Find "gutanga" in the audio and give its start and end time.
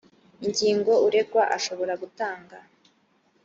2.01-2.57